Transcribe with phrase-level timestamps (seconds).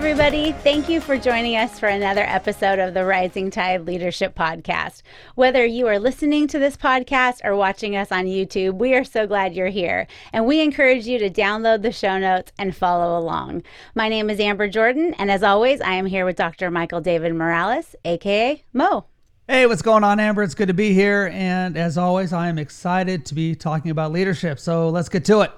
[0.00, 0.52] Everybody.
[0.52, 5.02] Thank you for joining us for another episode of the Rising Tide Leadership Podcast.
[5.34, 9.26] Whether you are listening to this podcast or watching us on YouTube, we are so
[9.26, 10.06] glad you're here.
[10.32, 13.62] And we encourage you to download the show notes and follow along.
[13.94, 15.12] My name is Amber Jordan.
[15.18, 16.70] And as always, I am here with Dr.
[16.70, 19.04] Michael David Morales, AKA Mo.
[19.46, 20.42] Hey, what's going on, Amber?
[20.42, 21.30] It's good to be here.
[21.30, 24.60] And as always, I am excited to be talking about leadership.
[24.60, 25.52] So let's get to it.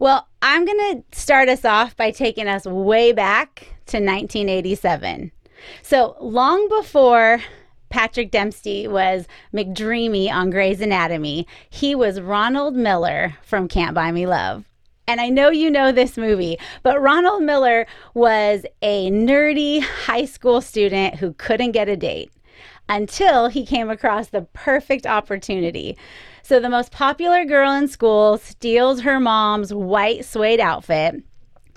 [0.00, 5.32] Well, I'm going to start us off by taking us way back to 1987.
[5.82, 7.40] So, long before
[7.88, 14.24] Patrick Dempsey was McDreamy on Grey's Anatomy, he was Ronald Miller from Can't Buy Me
[14.24, 14.64] Love.
[15.08, 20.60] And I know you know this movie, but Ronald Miller was a nerdy high school
[20.60, 22.30] student who couldn't get a date
[22.88, 25.96] until he came across the perfect opportunity.
[26.48, 31.22] So the most popular girl in school steals her mom's white suede outfit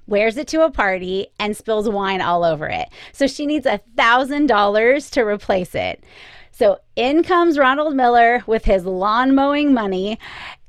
[0.08, 2.88] wears it to a party and spills wine all over it.
[3.12, 6.06] So she needs a thousand dollars to replace it.
[6.52, 10.18] So in comes Ronald Miller with his lawn mowing money,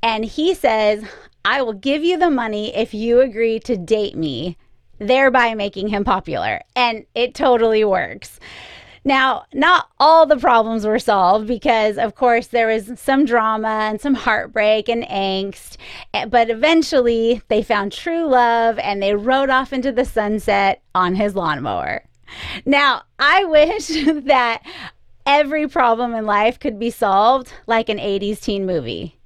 [0.01, 1.05] and he says,
[1.45, 4.57] I will give you the money if you agree to date me,
[4.99, 6.59] thereby making him popular.
[6.75, 8.41] And it totally works.
[9.05, 13.99] Now, not all the problems were solved because, of course, there was some drama and
[13.99, 15.77] some heartbreak and angst.
[16.13, 21.15] Eh, but eventually, they found true love and they rode off into the sunset on
[21.15, 22.03] his lawnmower.
[22.65, 24.61] Now, I wish that
[25.25, 29.19] every problem in life could be solved like an 80s teen movie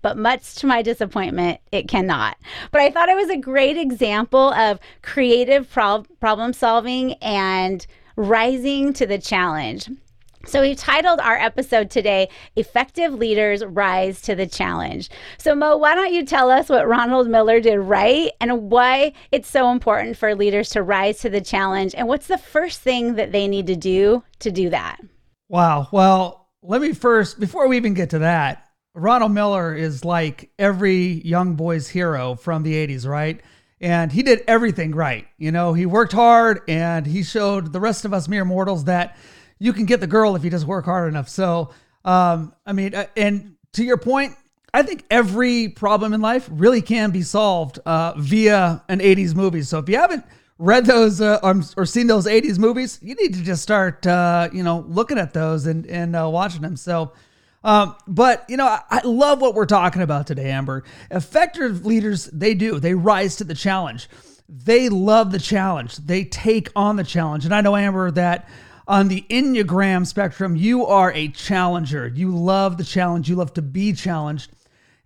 [0.00, 2.36] but much to my disappointment, it cannot.
[2.70, 7.84] But I thought it was a great example of creative pro- problem solving and
[8.18, 9.88] rising to the challenge.
[10.44, 15.10] So, we've titled our episode today, Effective Leaders Rise to the Challenge.
[15.36, 19.48] So, Mo, why don't you tell us what Ronald Miller did right and why it's
[19.48, 21.94] so important for leaders to rise to the challenge?
[21.94, 24.98] And what's the first thing that they need to do to do that?
[25.48, 25.88] Wow.
[25.92, 28.64] Well, let me first, before we even get to that,
[28.94, 33.40] Ronald Miller is like every young boy's hero from the 80s, right?
[33.80, 35.26] And he did everything right.
[35.38, 39.16] You know, he worked hard and he showed the rest of us mere mortals that
[39.58, 41.28] you can get the girl if you just work hard enough.
[41.28, 41.70] So,
[42.04, 44.34] um, I mean, uh, and to your point,
[44.72, 49.62] I think every problem in life really can be solved uh, via an 80s movie.
[49.62, 50.24] So if you haven't
[50.58, 54.48] read those uh, or, or, seen those 80s movies, you need to just start, uh,
[54.52, 56.76] you know, looking at those and, and uh, watching them.
[56.76, 57.12] So,
[57.64, 60.84] um, but you know, I, I love what we're talking about today, Amber.
[61.10, 62.78] Effective leaders, they do.
[62.78, 64.08] They rise to the challenge.
[64.48, 65.96] They love the challenge.
[65.96, 67.44] They take on the challenge.
[67.44, 68.48] And I know, Amber, that
[68.86, 72.08] on the Enneagram spectrum, you are a challenger.
[72.08, 73.28] You love the challenge.
[73.28, 74.50] You love to be challenged.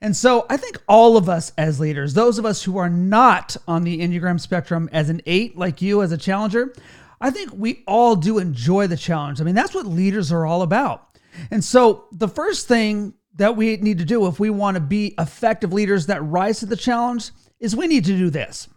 [0.00, 3.56] And so I think all of us as leaders, those of us who are not
[3.66, 6.74] on the Enneagram spectrum as an eight, like you as a challenger,
[7.20, 9.40] I think we all do enjoy the challenge.
[9.40, 11.11] I mean, that's what leaders are all about.
[11.50, 15.14] And so the first thing that we need to do if we want to be
[15.18, 18.68] effective leaders that rise to the challenge is we need to do this.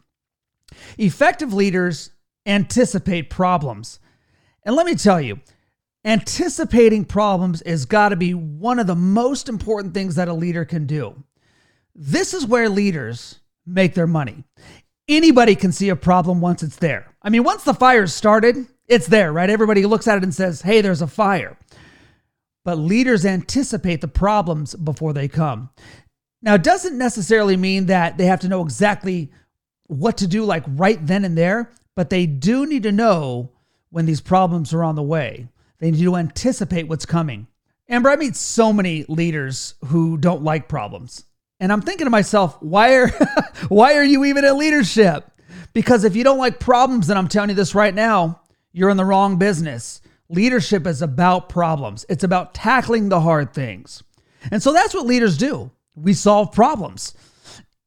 [0.97, 2.11] Effective leaders
[2.45, 3.99] anticipate problems.
[4.63, 5.39] And let me tell you,
[6.03, 10.65] anticipating problems has got to be one of the most important things that a leader
[10.65, 11.23] can do.
[11.94, 14.44] This is where leaders make their money.
[15.07, 17.13] Anybody can see a problem once it's there.
[17.21, 19.49] I mean, once the fire's started, it's there, right?
[19.49, 21.57] Everybody looks at it and says, hey, there's a fire
[22.65, 25.69] but leaders anticipate the problems before they come.
[26.41, 29.31] Now, it doesn't necessarily mean that they have to know exactly
[29.87, 33.51] what to do, like right then and there, but they do need to know
[33.91, 35.47] when these problems are on the way.
[35.79, 37.47] They need to anticipate what's coming.
[37.87, 41.23] Amber, I meet so many leaders who don't like problems.
[41.59, 43.07] And I'm thinking to myself, why are
[43.69, 45.31] why are you even in leadership?
[45.73, 48.41] Because if you don't like problems, then I'm telling you this right now,
[48.71, 50.01] you're in the wrong business.
[50.30, 54.04] Leadership is about problems, it's about tackling the hard things.
[54.51, 55.72] And so that's what leaders do.
[55.95, 57.13] We solve problems.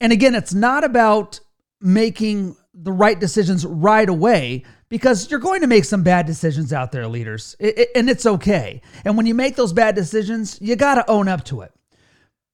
[0.01, 1.41] And again, it's not about
[1.81, 6.93] making the right decisions right away because you're going to make some bad decisions out
[6.93, 8.81] there, leaders, and it's okay.
[9.05, 11.73] And when you make those bad decisions, you got to own up to it.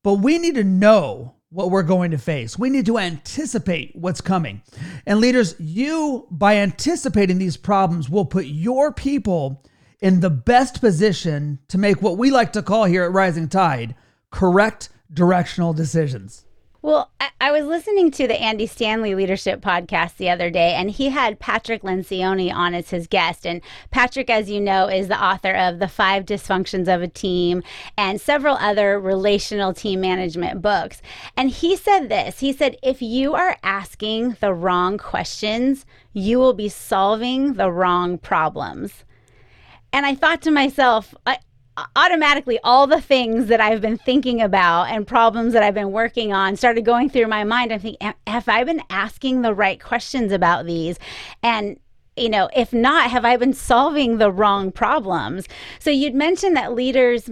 [0.03, 2.59] But we need to know what we're going to face.
[2.59, 4.63] We need to anticipate what's coming.
[5.07, 9.63] And leaders, you, by anticipating these problems, will put your people
[10.01, 13.95] in the best position to make what we like to call here at Rising Tide
[14.31, 16.45] correct directional decisions.
[16.85, 20.91] Well, I, I, was listening to the Andy Stanley Leadership podcast the other day, and
[20.91, 23.47] he had Patrick Lencioni on as his guest.
[23.47, 27.63] And Patrick, as you know, is the author of The Five Dysfunctions of a Team
[27.97, 31.01] and several other relational team management books.
[31.39, 36.53] And he said this he said, if you are asking the wrong questions, you will
[36.53, 39.05] be solving the wrong problems.
[39.95, 41.39] And I thought to myself, I,
[41.95, 46.33] automatically all the things that I've been thinking about and problems that I've been working
[46.33, 47.73] on started going through my mind.
[47.73, 50.99] I'm thinking, have I been asking the right questions about these?
[51.45, 51.79] And
[52.17, 55.47] you know, if not, have I been solving the wrong problems?
[55.79, 57.31] So you'd mentioned that leaders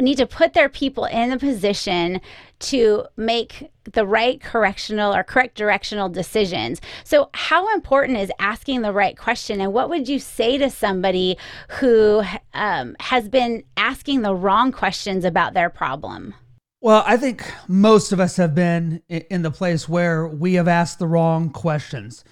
[0.00, 2.20] need to put their people in the position
[2.60, 6.80] to make the right correctional or correct directional decisions.
[7.04, 9.60] So, how important is asking the right question?
[9.60, 11.36] And what would you say to somebody
[11.68, 12.22] who
[12.54, 16.34] um, has been asking the wrong questions about their problem?
[16.80, 20.98] Well, I think most of us have been in the place where we have asked
[20.98, 22.24] the wrong questions.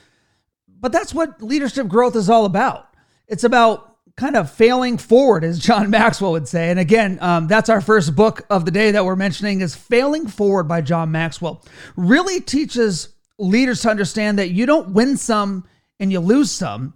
[0.68, 2.88] But that's what leadership growth is all about.
[3.28, 6.70] It's about kind of failing forward, as John Maxwell would say.
[6.70, 10.26] And again, um, that's our first book of the day that we're mentioning is Failing
[10.26, 11.64] Forward by John Maxwell.
[11.96, 15.64] Really teaches leaders to understand that you don't win some
[15.98, 16.94] and you lose some.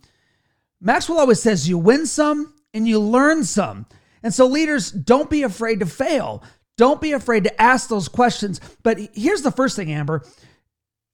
[0.81, 3.87] Maxwell always says you win some and you learn some.
[4.23, 6.43] And so, leaders, don't be afraid to fail.
[6.77, 8.61] Don't be afraid to ask those questions.
[8.83, 10.23] But here's the first thing, Amber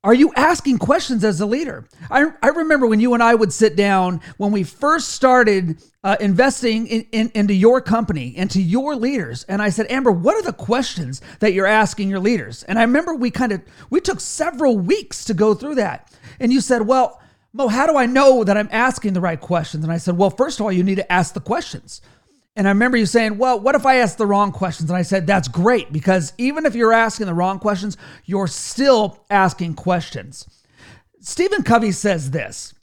[0.04, 1.86] are you asking questions as a leader?
[2.10, 6.16] I, I remember when you and I would sit down when we first started uh,
[6.18, 9.44] investing in, in, into your company and to your leaders.
[9.44, 12.64] And I said, Amber, what are the questions that you're asking your leaders?
[12.64, 16.12] And I remember we kind of, we took several weeks to go through that.
[16.40, 17.20] And you said, well,
[17.52, 19.84] Mo, how do I know that I'm asking the right questions?
[19.84, 22.00] And I said, well, first of all, you need to ask the questions.
[22.54, 24.90] And I remember you saying, Well, what if I ask the wrong questions?
[24.90, 29.24] And I said, That's great because even if you're asking the wrong questions, you're still
[29.30, 30.46] asking questions.
[31.20, 32.74] Stephen Covey says this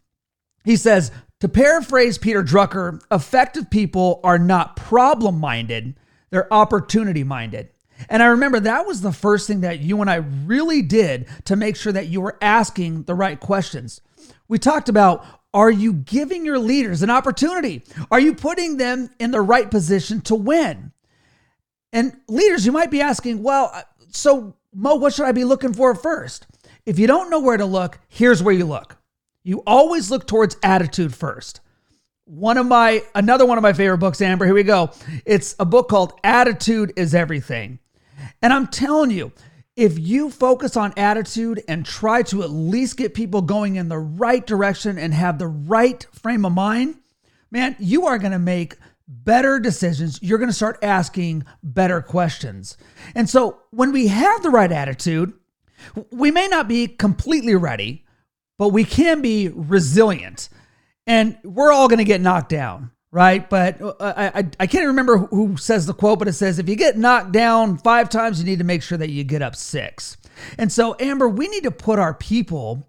[0.64, 1.12] He says,
[1.42, 5.96] To paraphrase Peter Drucker, effective people are not problem minded,
[6.32, 7.70] they're opportunity minded.
[8.08, 11.56] And I remember that was the first thing that you and I really did to
[11.56, 14.00] make sure that you were asking the right questions.
[14.48, 17.84] We talked about are you giving your leaders an opportunity?
[18.12, 20.92] Are you putting them in the right position to win?
[21.92, 23.82] And leaders, you might be asking, well, uh,
[24.12, 26.46] so Mo, what should I be looking for first?
[26.86, 28.98] If you don't know where to look, here's where you look.
[29.44, 31.62] You always look towards attitude first.
[32.26, 34.92] One of my, another one of my favorite books, Amber, here we go.
[35.26, 37.80] It's a book called Attitude is Everything.
[38.44, 39.32] And I'm telling you,
[39.80, 43.98] if you focus on attitude and try to at least get people going in the
[43.98, 46.96] right direction and have the right frame of mind,
[47.50, 48.76] man, you are going to make
[49.08, 50.20] better decisions.
[50.22, 52.76] You're going to start asking better questions.
[53.16, 55.32] And so when we have the right attitude,
[56.12, 58.04] we may not be completely ready,
[58.58, 60.50] but we can be resilient.
[61.08, 63.50] And we're all going to get knocked down right?
[63.50, 66.70] But uh, I, I, I can't remember who says the quote, but it says if
[66.70, 69.56] you get knocked down five times, you need to make sure that you get up
[69.56, 70.18] six.
[70.58, 72.88] And so, Amber, we need to put our people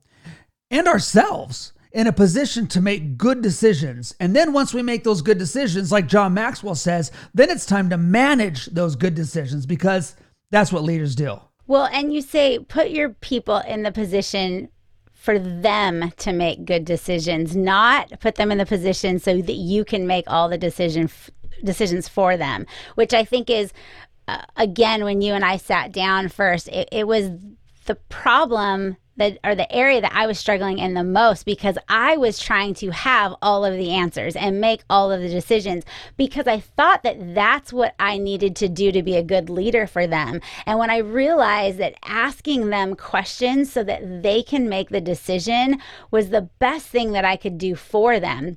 [0.70, 4.14] and ourselves in a position to make good decisions.
[4.20, 7.90] And then once we make those good decisions, like John Maxwell says, then it's time
[7.90, 10.14] to manage those good decisions because
[10.50, 11.40] that's what leaders do.
[11.66, 14.70] Well, and you say put your people in the position
[15.20, 19.84] for them to make good decisions, not put them in the position so that you
[19.84, 21.28] can make all the decision f-
[21.62, 23.70] decisions for them, which I think is
[24.28, 27.30] uh, again when you and I sat down first, it, it was
[27.84, 32.16] the problem that or the area that I was struggling in the most because I
[32.16, 35.84] was trying to have all of the answers and make all of the decisions
[36.16, 39.86] because I thought that that's what I needed to do to be a good leader
[39.86, 40.40] for them.
[40.66, 45.80] And when I realized that asking them questions so that they can make the decision
[46.10, 48.56] was the best thing that I could do for them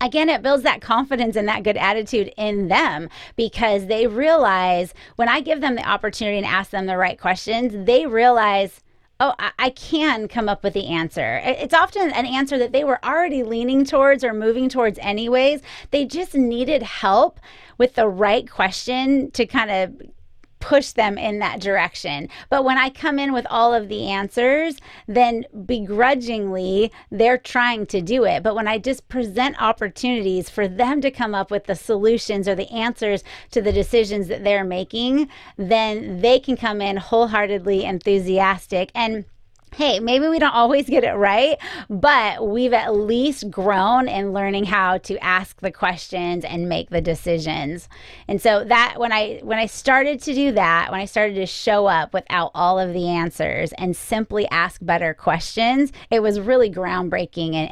[0.00, 5.28] again, it builds that confidence and that good attitude in them because they realize when
[5.28, 8.80] I give them the opportunity and ask them the right questions, they realize
[9.22, 11.40] oh, I, I can come up with the answer.
[11.44, 15.62] It's often an answer that they were already leaning towards or moving towards, anyways.
[15.92, 17.38] They just needed help
[17.78, 20.02] with the right question to kind of
[20.62, 22.28] push them in that direction.
[22.48, 24.76] But when I come in with all of the answers,
[25.06, 28.42] then begrudgingly they're trying to do it.
[28.42, 32.54] But when I just present opportunities for them to come up with the solutions or
[32.54, 38.90] the answers to the decisions that they're making, then they can come in wholeheartedly enthusiastic
[38.94, 39.24] and
[39.74, 44.64] hey, maybe we don't always get it right, but we've at least grown in learning
[44.64, 47.88] how to ask the questions and make the decisions.
[48.28, 51.46] And so that when I when I started to do that, when I started to
[51.46, 56.70] show up without all of the answers and simply ask better questions, it was really
[56.70, 57.70] groundbreaking and,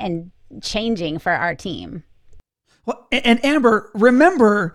[0.51, 2.05] and changing for our team.
[2.87, 4.75] Well, and Amber, remember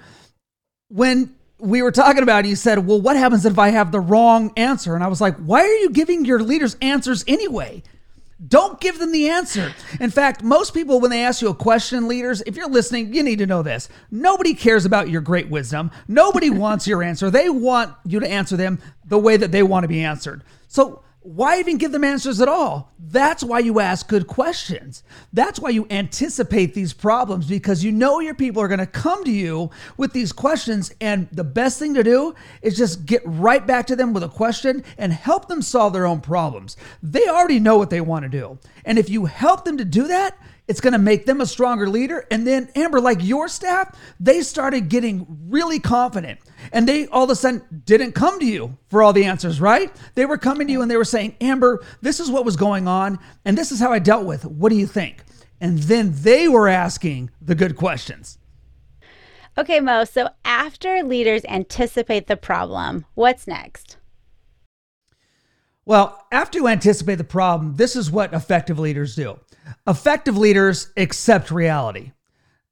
[0.90, 4.00] when we were talking about it, you said, Well, what happens if I have the
[4.00, 4.96] wrong answer?
[4.96, 7.84] And I was like, Why are you giving your leaders answers anyway?
[8.46, 9.74] Don't give them the answer.
[10.02, 13.24] In fact, most people, when they ask you a question, leaders, if you're listening, you
[13.24, 13.88] need to know this.
[14.12, 15.90] Nobody cares about your great wisdom.
[16.10, 17.30] Nobody wants your answer.
[17.30, 20.44] They want you to answer them the way that they want to be answered.
[20.68, 22.94] So why even give them answers at all?
[23.00, 25.02] That's why you ask good questions.
[25.34, 29.24] That's why you anticipate these problems because you know your people are going to come
[29.24, 30.94] to you with these questions.
[31.02, 34.30] And the best thing to do is just get right back to them with a
[34.30, 36.78] question and help them solve their own problems.
[37.02, 38.60] They already know what they want to do.
[38.86, 41.90] And if you help them to do that, it's going to make them a stronger
[41.90, 42.26] leader.
[42.30, 46.40] And then, Amber, like your staff, they started getting really confident.
[46.72, 49.96] And they all of a sudden didn't come to you for all the answers, right?
[50.16, 52.88] They were coming to you and they were saying, Amber, this is what was going
[52.88, 53.20] on.
[53.44, 54.46] And this is how I dealt with.
[54.46, 55.24] What do you think?
[55.62, 58.38] And then they were asking the good questions.
[59.58, 60.04] Okay, Mo.
[60.04, 63.98] So after leaders anticipate the problem, what's next?
[65.86, 69.40] Well, after you anticipate the problem, this is what effective leaders do.
[69.88, 72.12] Effective leaders accept reality.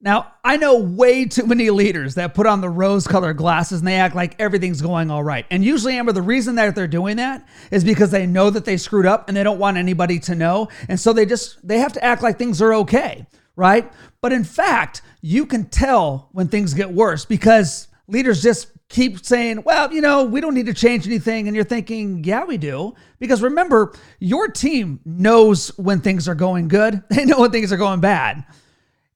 [0.03, 3.87] Now, I know way too many leaders that put on the rose colored glasses and
[3.87, 5.45] they act like everything's going all right.
[5.49, 8.75] And usually, Amber, the reason that they're doing that is because they know that they
[8.75, 10.67] screwed up and they don't want anybody to know.
[10.89, 13.89] And so they just, they have to act like things are okay, right?
[14.19, 19.63] But in fact, you can tell when things get worse because leaders just keep saying,
[19.63, 21.47] well, you know, we don't need to change anything.
[21.47, 22.93] And you're thinking, yeah, we do.
[23.19, 27.77] Because remember, your team knows when things are going good, they know when things are
[27.77, 28.43] going bad.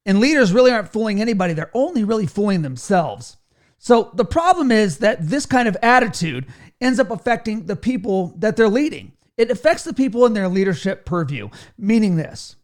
[0.07, 3.37] And leaders really aren't fooling anybody, they're only really fooling themselves.
[3.77, 6.47] So the problem is that this kind of attitude
[6.81, 9.11] ends up affecting the people that they're leading.
[9.35, 12.55] It affects the people in their leadership purview, meaning this.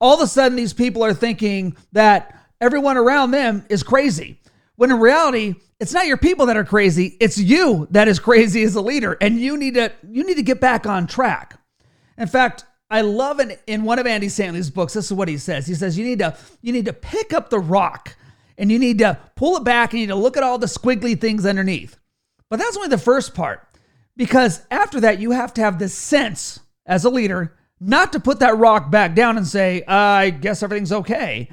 [0.00, 4.38] All of a sudden, these people are thinking that everyone around them is crazy.
[4.76, 8.62] When in reality, it's not your people that are crazy, it's you that is crazy
[8.62, 11.58] as a leader and you need to you need to get back on track.
[12.16, 15.38] In fact, I love in, in one of Andy Stanley's books, this is what he
[15.38, 15.66] says.
[15.66, 18.16] He says you need to you need to pick up the rock
[18.58, 20.66] and you need to pull it back and you need to look at all the
[20.66, 21.96] squiggly things underneath.
[22.48, 23.66] But that's only the first part.
[24.16, 28.40] Because after that, you have to have this sense as a leader not to put
[28.40, 31.48] that rock back down and say, I guess everything's okay,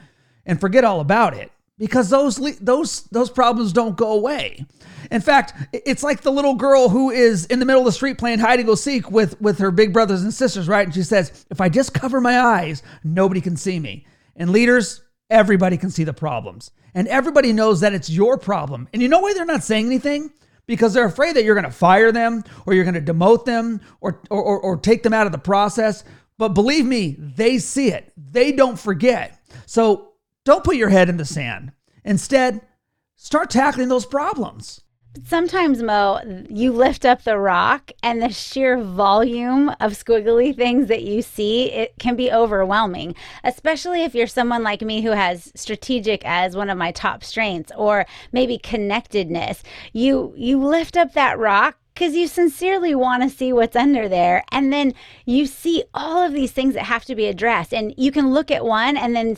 [0.46, 4.66] and forget all about it because those those those problems don't go away.
[5.12, 8.18] In fact, it's like the little girl who is in the middle of the street
[8.18, 10.86] playing hide and go seek with with her big brothers and sisters, right?
[10.86, 14.06] And she says, "If I just cover my eyes, nobody can see me."
[14.36, 16.72] And leaders, everybody can see the problems.
[16.94, 18.88] And everybody knows that it's your problem.
[18.94, 20.32] And you know why they're not saying anything?
[20.66, 23.82] Because they're afraid that you're going to fire them or you're going to demote them
[24.02, 26.04] or, or, or, or take them out of the process.
[26.38, 28.12] But believe me, they see it.
[28.18, 29.40] They don't forget.
[29.66, 30.14] So
[30.48, 31.74] don't put your head in the sand.
[32.06, 32.62] Instead,
[33.18, 34.82] start tackling those problems.
[35.26, 41.04] Sometimes, Mo, you lift up the rock and the sheer volume of squiggly things that
[41.04, 43.14] you see, it can be overwhelming,
[43.44, 47.74] especially if you're someone like me who has strategic as one of my top strengths
[47.76, 49.64] or maybe connectedness.
[49.92, 54.44] You you lift up that rock because you sincerely want to see what's under there.
[54.52, 54.94] And then
[55.26, 57.74] you see all of these things that have to be addressed.
[57.74, 59.36] And you can look at one and then,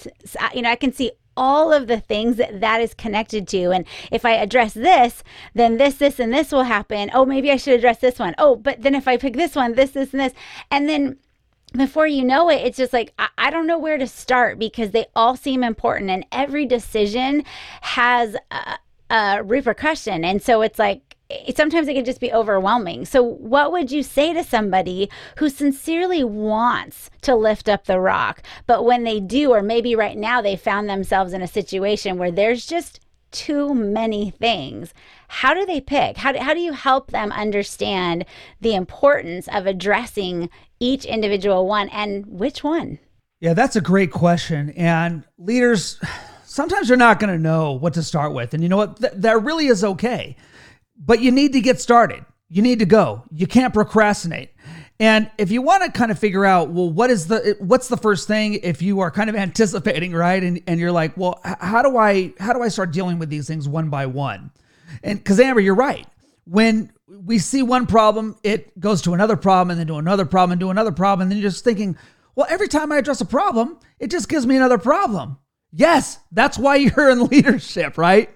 [0.54, 3.72] you know, I can see all of the things that that is connected to.
[3.72, 5.24] And if I address this,
[5.54, 7.10] then this, this, and this will happen.
[7.14, 8.36] Oh, maybe I should address this one.
[8.38, 10.34] Oh, but then if I pick this one, this, this, and this.
[10.70, 11.18] And then
[11.72, 14.92] before you know it, it's just like, I, I, don't know where to start because
[14.92, 17.46] they all seem important and every decision
[17.82, 20.26] has a, a repercussion.
[20.26, 21.09] And so it's like,
[21.56, 23.06] sometimes it can just be overwhelming.
[23.06, 28.42] So, what would you say to somebody who sincerely wants to lift up the rock,
[28.66, 32.32] but when they do, or maybe right now they found themselves in a situation where
[32.32, 33.00] there's just
[33.32, 34.94] too many things?
[35.28, 36.18] How do they pick?
[36.18, 38.26] How do, how do you help them understand
[38.60, 42.98] the importance of addressing each individual one and which one?
[43.40, 44.72] Yeah, that's a great question.
[44.72, 46.02] And leaders,
[46.44, 48.56] sometimes they're not going to know what to start with.
[48.56, 48.98] And you know what?
[48.98, 50.36] Th- that really is okay
[51.00, 52.26] but you need to get started.
[52.50, 53.24] You need to go.
[53.32, 54.52] You can't procrastinate.
[55.00, 57.96] And if you want to kind of figure out, well, what is the what's the
[57.96, 60.44] first thing if you are kind of anticipating, right?
[60.44, 63.48] And and you're like, well, how do I how do I start dealing with these
[63.48, 64.52] things one by one?
[65.04, 66.08] And because Amber, you're right.
[66.46, 70.54] When we see one problem, it goes to another problem, and then to another problem,
[70.54, 71.96] and to another problem, and then you're just thinking,
[72.36, 75.38] well, every time I address a problem, it just gives me another problem.
[75.72, 78.30] Yes, that's why you're in leadership, right?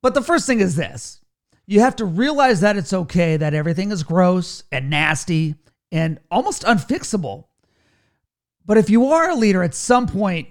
[0.00, 1.21] But the first thing is this
[1.66, 5.54] you have to realize that it's okay that everything is gross and nasty
[5.90, 7.44] and almost unfixable.
[8.64, 10.48] But if you are a leader at some point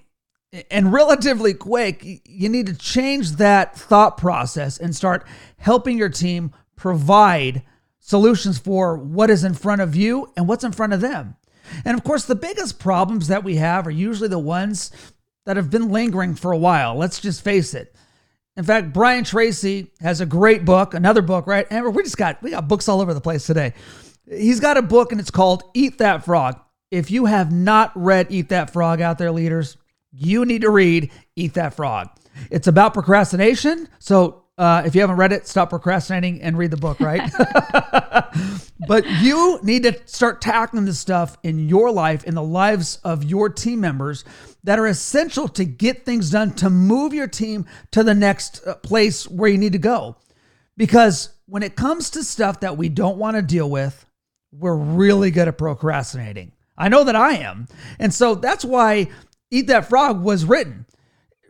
[0.69, 5.25] and relatively quick, you need to change that thought process and start
[5.57, 7.63] helping your team provide
[7.99, 11.35] solutions for what is in front of you and what's in front of them.
[11.85, 14.91] And of course, the biggest problems that we have are usually the ones
[15.45, 16.95] that have been lingering for a while.
[16.95, 17.95] Let's just face it.
[18.57, 21.65] In fact, Brian Tracy has a great book, another book, right?
[21.69, 23.73] And we just got we got books all over the place today.
[24.29, 26.59] He's got a book and it's called Eat That Frog.
[26.89, 29.77] If you have not read Eat That Frog out there, leaders,
[30.11, 32.09] you need to read Eat That Frog.
[32.49, 33.87] It's about procrastination.
[33.99, 37.31] So uh, if you haven't read it, stop procrastinating and read the book, right?
[38.87, 43.23] but you need to start tackling this stuff in your life, in the lives of
[43.23, 44.23] your team members
[44.63, 48.75] that are essential to get things done to move your team to the next uh,
[48.75, 50.15] place where you need to go.
[50.77, 54.05] Because when it comes to stuff that we don't want to deal with,
[54.51, 56.51] we're really good at procrastinating.
[56.77, 57.67] I know that I am.
[57.99, 59.07] And so that's why
[59.49, 60.85] Eat That Frog was written.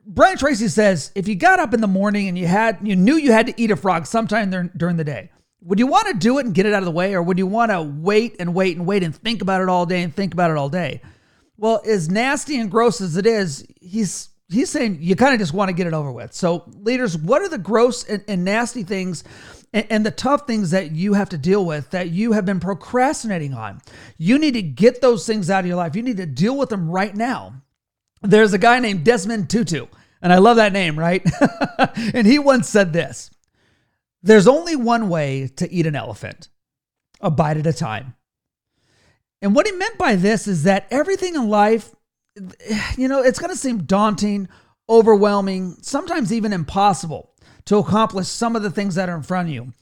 [0.05, 3.15] Brian Tracy says if you got up in the morning and you had you knew
[3.15, 6.39] you had to eat a frog sometime during the day, would you want to do
[6.39, 8.53] it and get it out of the way or would you want to wait and
[8.53, 11.01] wait and wait and think about it all day and think about it all day?
[11.61, 15.53] Well, as nasty and gross as it is, he's he's saying you kind of just
[15.53, 16.33] want to get it over with.
[16.33, 19.23] So, leaders, what are the gross and, and nasty things
[19.71, 22.59] and, and, the tough things that you have to deal with that you have been
[22.59, 23.79] procrastinating on?
[24.17, 25.95] You need to get those things out of your life.
[25.95, 27.61] You need to deal with them right now.
[28.23, 29.85] There's a guy named Desmond Tutu,
[30.19, 31.23] and I love that name, right?
[32.15, 33.29] and he once said this
[34.23, 36.49] There's only one way to eat an elephant
[37.19, 38.15] a bite at a time.
[39.41, 41.93] And what he meant by this is that everything in life,
[42.97, 44.47] you know, it's going to seem daunting,
[44.87, 47.33] overwhelming, sometimes even impossible
[47.65, 49.73] to accomplish some of the things that are in front of you.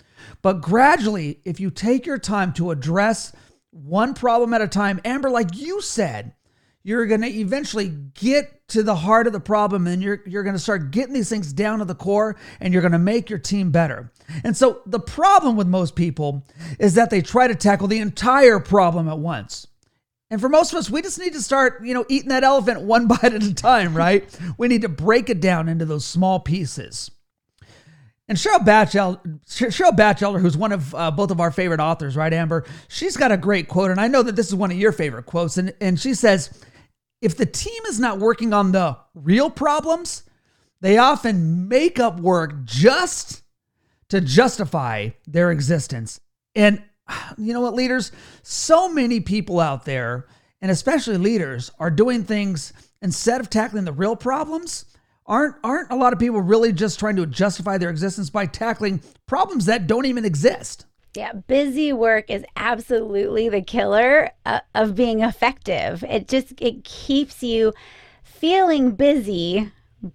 [0.42, 3.34] But gradually, if you take your time to address
[3.72, 6.34] one problem at a time, Amber, like you said,
[6.84, 10.56] you're going to eventually get to the heart of the problem and you're, you're going
[10.56, 13.40] to start getting these things down to the core and you're going to make your
[13.40, 14.12] team better.
[14.44, 16.46] And so the problem with most people
[16.80, 19.68] is that they try to tackle the entire problem at once.
[20.32, 22.82] And for most of us, we just need to start, you know, eating that elephant
[22.82, 24.30] one bite at a time, right?
[24.58, 27.10] we need to break it down into those small pieces.
[28.28, 32.32] And Cheryl Bachelder, Cheryl Bachelder, who's one of uh, both of our favorite authors, right,
[32.32, 32.64] Amber?
[32.88, 35.26] She's got a great quote, and I know that this is one of your favorite
[35.26, 35.58] quotes.
[35.58, 36.62] And, and she says,
[37.22, 40.24] if the team is not working on the real problems,
[40.82, 43.44] they often make up work just
[44.10, 46.20] to justify their existence.
[46.56, 46.82] And
[47.38, 48.12] you know what, leaders?
[48.44, 50.28] So many people out there,
[50.62, 54.86] and especially leaders, are doing things instead of tackling the real problems.
[55.26, 59.02] Aren't aren't a lot of people really just trying to justify their existence by tackling
[59.28, 60.86] problems that don't even exist?
[61.20, 66.02] Yeah, busy work is absolutely the killer uh, of being effective.
[66.06, 67.74] It just it keeps you
[68.24, 69.70] feeling busy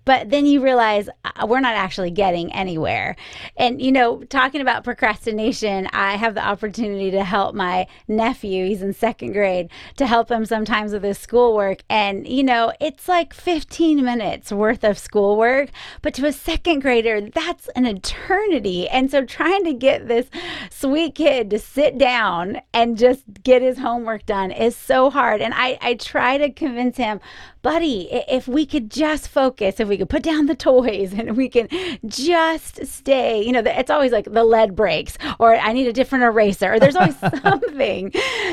[0.04, 3.16] but then you realize uh, we're not actually getting anywhere.
[3.56, 8.82] And, you know, talking about procrastination, I have the opportunity to help my nephew, he's
[8.82, 11.82] in second grade, to help him sometimes with his schoolwork.
[11.90, 15.70] And, you know, it's like 15 minutes worth of schoolwork,
[16.02, 18.88] but to a second grader, that's an eternity.
[18.88, 20.28] And so trying to get this
[20.70, 25.42] sweet kid to sit down and just get his homework done is so hard.
[25.42, 27.20] And I, I try to convince him,
[27.64, 31.48] buddy, if we could just focus, if we could put down the toys and we
[31.48, 31.66] can
[32.06, 36.24] just stay, you know, it's always like the lead breaks or I need a different
[36.24, 38.12] eraser or there's always something.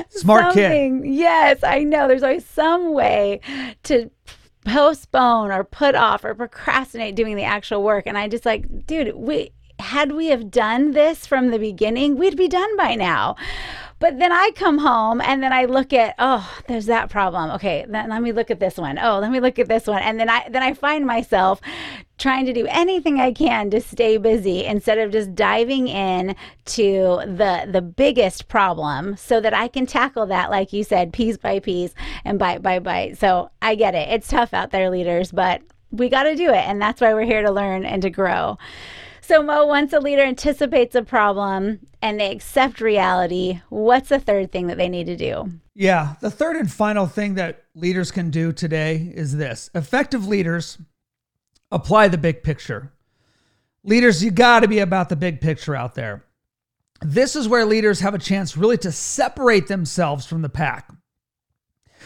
[0.10, 1.04] Smart something.
[1.04, 1.14] kid.
[1.14, 2.08] Yes, I know.
[2.08, 3.42] There's always some way
[3.84, 4.10] to
[4.66, 8.08] postpone or put off or procrastinate doing the actual work.
[8.08, 12.38] And I just like, dude, we had we have done this from the beginning, we'd
[12.38, 13.36] be done by now.
[14.02, 17.52] But then I come home and then I look at, oh, there's that problem.
[17.52, 18.98] Okay, then let me look at this one.
[18.98, 20.02] Oh, let me look at this one.
[20.02, 21.62] And then I then I find myself
[22.18, 26.36] trying to do anything I can to stay busy instead of just diving in
[26.66, 31.38] to the the biggest problem so that I can tackle that like you said piece
[31.38, 31.94] by piece
[32.26, 33.20] and bite by bite.
[33.20, 34.10] So I get it.
[34.10, 35.62] It's tough out there leaders, but
[35.92, 38.58] we got to do it and that's why we're here to learn and to grow.
[39.22, 44.52] So, Mo, once a leader anticipates a problem and they accept reality, what's the third
[44.52, 45.52] thing that they need to do?
[45.76, 50.80] Yeah, the third and final thing that leaders can do today is this effective leaders
[51.72, 52.92] apply the big picture.
[53.84, 56.26] Leaders, you got to be about the big picture out there.
[57.04, 60.92] this is where leaders have a chance really to separate themselves from the pack.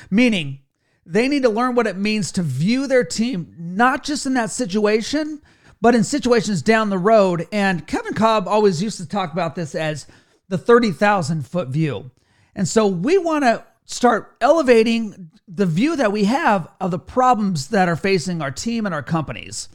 [0.09, 0.59] Meaning,
[1.05, 4.51] they need to learn what it means to view their team, not just in that
[4.51, 5.41] situation,
[5.81, 7.47] but in situations down the road.
[7.51, 10.07] And Kevin Cobb always used to talk about this as
[10.47, 12.11] the 30,000 foot view.
[12.55, 17.67] And so we want to start elevating the view that we have of the problems
[17.69, 19.69] that are facing our team and our companies.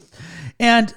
[0.59, 0.93] And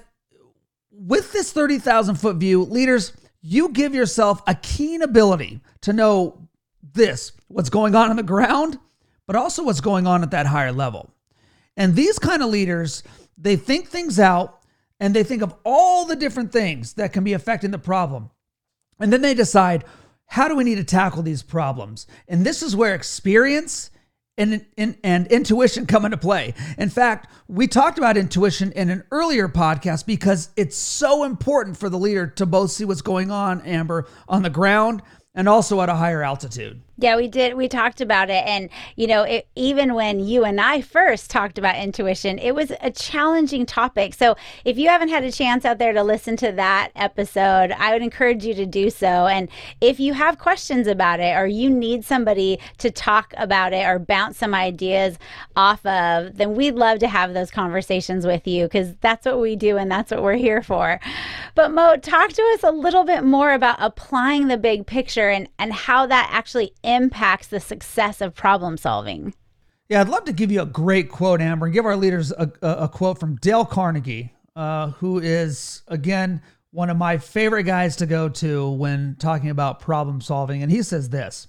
[0.91, 6.47] with this 30,000 foot view, leaders, you give yourself a keen ability to know
[6.93, 8.79] this what's going on on the ground,
[9.27, 11.11] but also what's going on at that higher level.
[11.77, 13.03] And these kind of leaders,
[13.37, 14.62] they think things out
[15.03, 18.29] and they think of all the different things that can be affecting the problem.
[19.01, 19.83] And then they decide,
[20.27, 22.07] how do we need to tackle these problems?
[22.25, 23.91] And this is where experience
[24.37, 26.53] and, and, and intuition come into play.
[26.77, 31.89] In fact, we talked about intuition in an earlier podcast because it's so important for
[31.89, 35.01] the leader to both see what's going on, Amber, on the ground
[35.35, 36.81] and also at a higher altitude.
[36.95, 37.55] Yeah, we did.
[37.55, 38.45] We talked about it.
[38.45, 42.71] And, you know, it, even when you and I first talked about intuition, it was
[42.81, 44.13] a challenging topic.
[44.13, 47.93] So if you haven't had a chance out there to listen to that episode, I
[47.93, 49.25] would encourage you to do so.
[49.25, 49.49] And
[49.81, 53.97] if you have questions about it or you need somebody to talk about it or
[53.97, 55.17] bounce some ideas
[55.55, 59.55] off of, then we'd love to have those conversations with you because that's what we
[59.55, 60.99] do and that's what we're here for.
[61.55, 65.49] But Mo, talk to us a little bit more about applying the big picture and,
[65.57, 69.33] and how that actually impacts the success of problem solving.
[69.89, 72.51] Yeah, I'd love to give you a great quote, Amber, and give our leaders a,
[72.61, 76.41] a, quote from Dale Carnegie, uh, who is, again,
[76.71, 80.63] one of my favorite guys to go to when talking about problem solving.
[80.63, 81.47] And he says this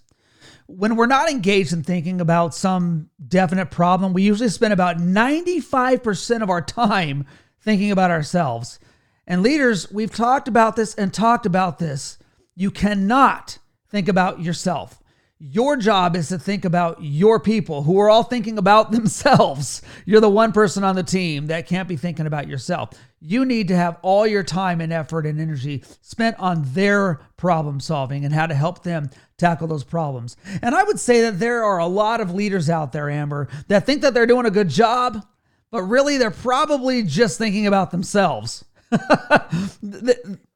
[0.66, 6.42] When we're not engaged in thinking about some definite problem, we usually spend about 95%
[6.42, 7.26] of our time
[7.62, 8.78] thinking about ourselves.
[9.26, 12.18] And leaders, we've talked about this and talked about this.
[12.54, 15.00] You cannot think about yourself.
[15.46, 19.82] Your job is to think about your people who are all thinking about themselves.
[20.06, 22.92] You're the one person on the team that can't be thinking about yourself.
[23.20, 27.78] You need to have all your time and effort and energy spent on their problem
[27.78, 30.38] solving and how to help them tackle those problems.
[30.62, 33.84] And I would say that there are a lot of leaders out there, Amber, that
[33.84, 35.26] think that they're doing a good job,
[35.70, 38.64] but really they're probably just thinking about themselves.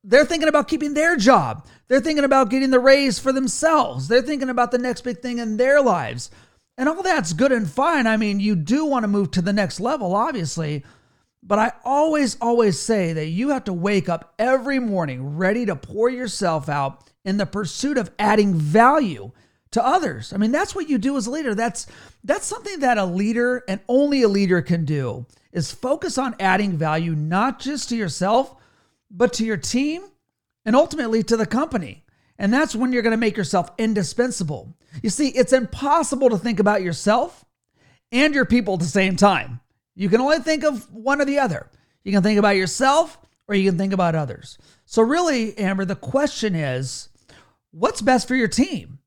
[0.04, 1.66] They're thinking about keeping their job.
[1.88, 4.08] They're thinking about getting the raise for themselves.
[4.08, 6.30] They're thinking about the next big thing in their lives.
[6.76, 8.06] And all that's good and fine.
[8.06, 10.84] I mean, you do want to move to the next level, obviously.
[11.42, 15.76] But I always, always say that you have to wake up every morning ready to
[15.76, 19.32] pour yourself out in the pursuit of adding value
[19.72, 20.32] to others.
[20.32, 21.54] I mean, that's what you do as a leader.
[21.54, 21.86] That's
[22.24, 26.76] that's something that a leader and only a leader can do is focus on adding
[26.76, 28.54] value not just to yourself,
[29.10, 30.02] but to your team
[30.64, 32.04] and ultimately to the company.
[32.38, 34.76] And that's when you're going to make yourself indispensable.
[35.02, 37.44] You see, it's impossible to think about yourself
[38.12, 39.60] and your people at the same time.
[39.94, 41.68] You can only think of one or the other.
[42.04, 44.58] You can think about yourself or you can think about others.
[44.84, 47.08] So, really, Amber, the question is
[47.72, 48.98] what's best for your team?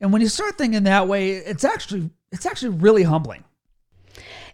[0.00, 3.44] And when you start thinking that way, it's actually it's actually really humbling.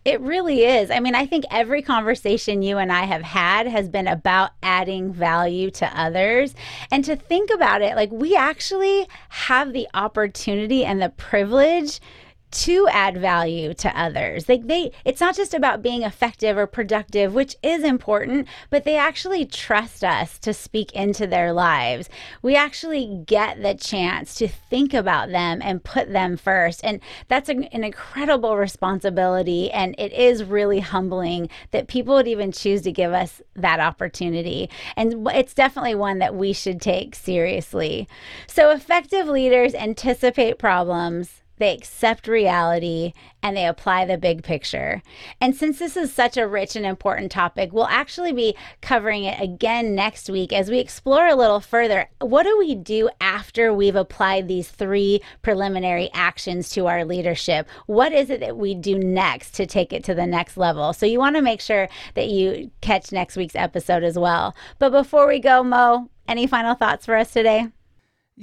[0.02, 0.90] It really is.
[0.90, 5.12] I mean, I think every conversation you and I have had has been about adding
[5.12, 6.54] value to others.
[6.90, 12.00] And to think about it, like we actually have the opportunity and the privilege
[12.50, 14.48] to add value to others.
[14.48, 18.96] Like they it's not just about being effective or productive, which is important, but they
[18.96, 22.08] actually trust us to speak into their lives.
[22.42, 26.80] We actually get the chance to think about them and put them first.
[26.84, 32.52] And that's an, an incredible responsibility and it is really humbling that people would even
[32.52, 34.68] choose to give us that opportunity.
[34.96, 38.08] And it's definitely one that we should take seriously.
[38.46, 45.02] So effective leaders anticipate problems they accept reality, and they apply the big picture.
[45.40, 49.40] And since this is such a rich and important topic, we'll actually be covering it
[49.40, 52.08] again next week as we explore a little further.
[52.20, 57.68] What do we do after we've applied these three preliminary actions to our leadership?
[57.86, 60.94] What is it that we do next to take it to the next level?
[60.94, 64.56] So you want to make sure that you catch next week's episode as well.
[64.78, 67.68] But before we go, Mo, any final thoughts for us today?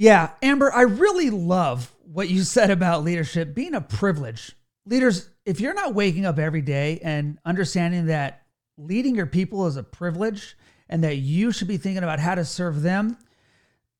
[0.00, 4.52] Yeah, Amber, I really love what you said about leadership being a privilege.
[4.86, 8.42] Leaders, if you're not waking up every day and understanding that
[8.76, 10.56] leading your people is a privilege
[10.88, 13.18] and that you should be thinking about how to serve them,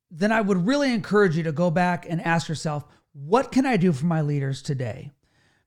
[0.09, 3.77] then I would really encourage you to go back and ask yourself, what can I
[3.77, 5.11] do for my leaders today?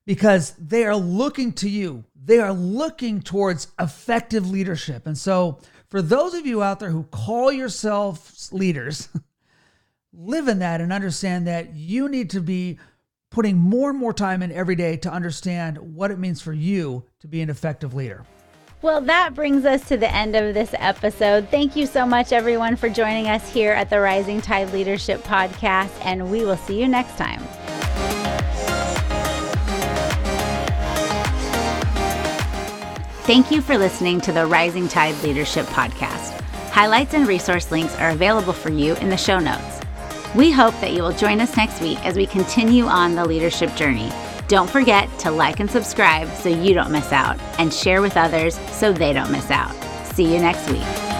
[0.05, 2.05] Because they are looking to you.
[2.15, 5.07] They are looking towards effective leadership.
[5.07, 9.09] And so, for those of you out there who call yourselves leaders,
[10.13, 12.77] live in that and understand that you need to be
[13.29, 17.03] putting more and more time in every day to understand what it means for you
[17.19, 18.25] to be an effective leader.
[18.81, 21.47] Well, that brings us to the end of this episode.
[21.49, 25.91] Thank you so much, everyone, for joining us here at the Rising Tide Leadership Podcast,
[26.03, 27.41] and we will see you next time.
[33.23, 36.41] Thank you for listening to the Rising Tide Leadership Podcast.
[36.71, 39.70] Highlights and resource links are available for you in the show notes.
[40.35, 43.75] We hope that you will join us next week as we continue on the leadership
[43.75, 44.11] journey.
[44.47, 48.57] Don't forget to like and subscribe so you don't miss out, and share with others
[48.71, 49.73] so they don't miss out.
[50.13, 51.10] See you next week.